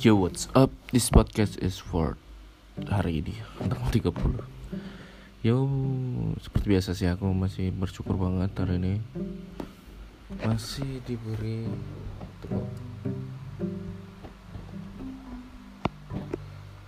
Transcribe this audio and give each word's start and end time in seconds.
Yo 0.00 0.16
what's 0.16 0.48
up? 0.56 0.72
This 0.96 1.12
podcast 1.12 1.60
is 1.60 1.76
for 1.76 2.16
hari 2.88 3.20
ini 3.20 3.36
Tanggal 3.60 4.08
30 4.08 5.44
Yo 5.44 5.68
Seperti 6.40 6.66
biasa 6.72 6.96
sih 6.96 7.04
aku 7.04 7.28
masih 7.36 7.68
bersyukur 7.68 8.16
banget 8.16 8.48
hari 8.56 8.80
ini. 8.80 8.94
Masih 10.40 11.04
diberi 11.04 11.68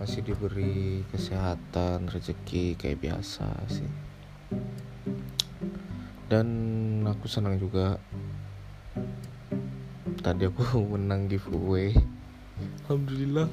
Masih 0.01 0.25
diberi 0.25 1.05
kesehatan 1.13 2.09
Rezeki 2.09 2.81
kayak 2.81 2.97
biasa 2.97 3.45
sih. 3.69 3.91
Dan 6.33 6.49
aku 7.05 7.29
senang 7.29 7.61
juga. 7.61 8.01
Tadi 10.25 10.49
aku 10.49 10.65
menang 10.97 11.29
giveaway 11.29 11.93
alhamdulillah. 12.83 13.47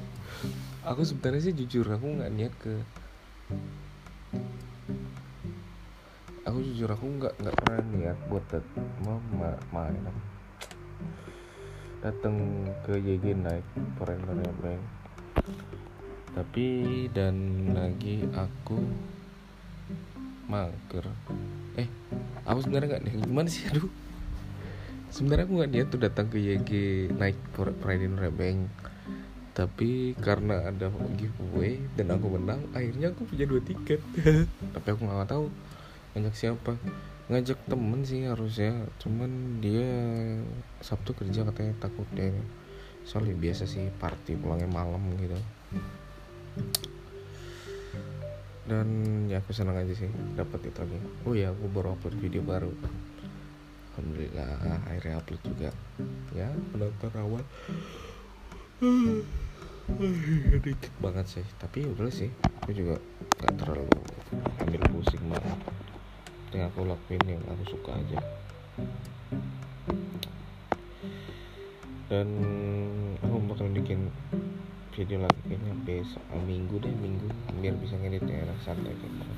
Aku 0.83 1.01
sebenarnya 1.07 1.51
sih 1.51 1.55
jujur 1.55 1.87
aku 1.87 2.19
nggak 2.19 2.31
niat 2.35 2.53
ke 2.59 2.73
aku 6.41 6.57
jujur 6.67 6.89
aku 6.91 7.05
nggak 7.21 7.33
nggak 7.39 7.55
pernah 7.63 7.79
niat 7.95 8.17
buat 8.27 8.43
dat 8.49 8.65
mau 9.05 9.21
ma 9.31 9.53
main 9.71 10.03
datang 12.01 12.65
ke 12.81 12.97
YG 12.97 13.37
naik 13.37 13.63
foreigner 13.95 14.49
bank 14.59 14.81
tapi 16.31 17.07
dan 17.11 17.35
lagi 17.75 18.23
aku 18.31 18.79
mager. 20.47 21.07
Eh 21.79 21.87
aku 22.43 22.59
sebenarnya 22.63 22.87
nggak 22.95 23.03
nih 23.07 23.13
gimana 23.23 23.47
sih? 23.47 23.67
Aduh. 23.71 23.87
Sebenarnya 25.11 25.43
aku 25.43 25.53
nggak 25.59 25.71
niat 25.71 25.87
tuh 25.91 25.99
datang 25.99 26.27
ke 26.31 26.39
YG 26.39 26.71
naik 27.15 27.35
foreigner 27.55 28.31
bank 28.31 28.90
tapi 29.51 30.15
karena 30.15 30.63
ada 30.63 30.87
giveaway 31.19 31.75
dan 31.99 32.15
aku 32.15 32.39
menang 32.39 32.63
akhirnya 32.71 33.11
aku 33.11 33.27
punya 33.27 33.43
dua 33.43 33.59
tiket. 33.59 33.99
Tapi 34.75 34.87
aku 34.87 35.01
nggak 35.03 35.27
tahu 35.27 35.51
ngajak 36.15 36.35
siapa. 36.35 36.79
Ngajak 37.27 37.59
temen 37.67 38.01
sih 38.07 38.23
harusnya 38.27 38.87
cuman 39.03 39.59
dia 39.59 39.87
sabtu 40.79 41.11
kerja 41.11 41.43
katanya 41.43 41.75
takut 41.83 42.07
deh 42.15 42.31
soalnya 43.03 43.35
biasa 43.35 43.67
sih 43.67 43.91
party 43.99 44.39
pulangnya 44.39 44.71
malam 44.71 45.03
gitu. 45.19 45.35
Dan 48.71 48.87
ya 49.27 49.43
aku 49.43 49.51
senang 49.51 49.75
aja 49.75 49.91
sih 49.91 50.07
dapat 50.39 50.63
itu 50.63 50.79
lagi. 50.79 50.95
Oh 51.27 51.35
ya 51.35 51.51
aku 51.51 51.67
baru 51.67 51.99
upload 51.99 52.15
video 52.23 52.39
baru. 52.39 52.71
Alhamdulillah 53.99 54.87
akhirnya 54.87 55.19
upload 55.19 55.41
juga. 55.43 55.69
Ya 56.31 56.47
penonton 56.71 57.11
awal 57.19 57.43
banget 60.97 61.25
sih 61.29 61.45
tapi 61.61 61.85
udah 61.85 62.09
sih 62.09 62.33
aku 62.61 62.73
juga 62.73 62.97
gak 63.37 63.53
terlalu 63.61 63.85
ambil 64.65 64.81
pusing 64.89 65.23
banget. 65.29 65.57
Yang 66.51 66.63
aku 66.73 66.79
lakuin 66.89 67.23
yang 67.27 67.43
aku 67.45 67.63
suka 67.69 67.91
aja. 67.93 68.19
Dan 72.09 72.27
aku 73.23 73.35
bakal 73.47 73.69
bikin 73.71 74.09
video 74.91 75.23
lagi 75.23 75.39
kayaknya 75.47 75.73
besok 75.87 76.23
minggu 76.43 76.75
deh 76.83 76.91
minggu 76.91 77.25
biar 77.63 77.73
bisa 77.79 77.95
ngeditnya 77.95 78.43
enak 78.43 78.59
santai 78.59 78.91
kayak 78.91 79.07
gitu 79.07 79.33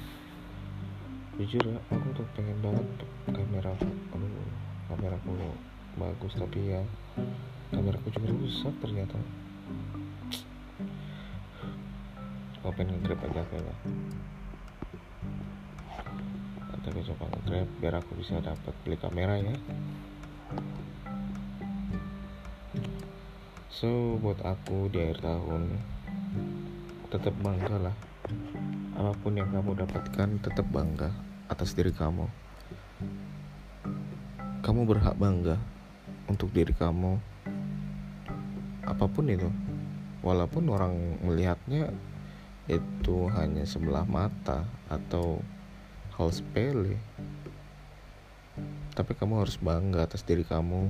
jujur 1.33 1.63
ya 1.65 1.77
aku 1.93 2.07
tuh 2.17 2.25
pengen 2.33 2.57
banget 2.61 2.87
kamera 3.29 3.73
aduh 4.13 4.49
kamera 4.89 5.15
aku 5.21 5.31
bagus 6.01 6.33
tapi 6.41 6.73
ya 6.73 6.81
kamera 7.69 8.01
aku 8.01 8.09
juga 8.17 8.33
rusak 8.33 8.73
ternyata 8.81 9.17
pengen 12.73 12.97
nge-grab 13.05 13.21
aja 13.29 13.41
kayaknya 13.53 13.75
tapi 16.83 16.99
coba 17.07 17.31
nge-grab 17.31 17.69
biar 17.79 17.95
aku 18.03 18.11
bisa 18.19 18.43
dapat 18.43 18.75
beli 18.83 18.99
kamera 18.99 19.39
ya. 19.39 19.55
So 23.71 24.19
buat 24.19 24.43
aku 24.43 24.91
di 24.91 24.99
akhir 24.99 25.23
tahun 25.23 25.79
tetap 27.07 27.33
bangga 27.39 27.89
lah. 27.89 27.95
Apa 28.99 29.15
pun 29.15 29.39
yang 29.39 29.49
kamu 29.49 29.79
dapatkan 29.79 30.29
tetap 30.43 30.67
bangga 30.69 31.09
atas 31.47 31.71
diri 31.71 31.95
kamu. 31.95 32.27
Kamu 34.59 34.83
berhak 34.83 35.15
bangga 35.15 35.55
untuk 36.27 36.51
diri 36.51 36.75
kamu. 36.75 37.15
Apa 38.83 39.07
pun 39.07 39.31
itu 39.31 39.47
walaupun 40.23 40.71
orang 40.71 41.19
melihatnya 41.21 41.91
itu 42.71 43.27
hanya 43.35 43.67
sebelah 43.67 44.07
mata 44.07 44.63
atau 44.87 45.43
hal 46.15 46.31
sepele. 46.31 46.95
Tapi 48.95 49.11
kamu 49.17 49.43
harus 49.43 49.59
bangga 49.59 50.07
atas 50.07 50.23
diri 50.23 50.47
kamu 50.47 50.87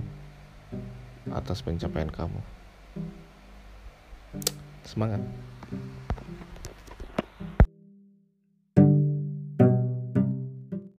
atas 1.34 1.66
pencapaian 1.66 2.12
kamu. 2.12 2.40
Semangat 4.86 5.24